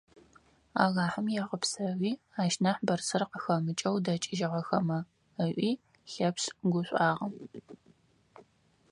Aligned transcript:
«Алахьэм 0.83 1.27
егъэпсэуи 1.41 2.11
ащ 2.41 2.53
нахь 2.63 2.81
бырысыр 2.87 3.23
къыхэмыкӀэу 3.31 3.97
дэкӀыжьыгъэхэмэ»,- 4.05 4.99
ыӀуи 5.45 5.71
Лъэпшъ 6.11 6.47
гушӀуагъэ. 6.71 7.27